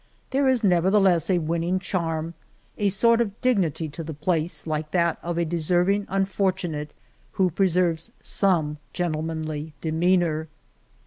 [0.31, 2.33] There is nevertheless a winning charm,
[2.75, 6.91] a sort of dig nity to the place like that of a deserving un fortunate
[7.33, 10.47] who preserves some gentlemanly demeanor.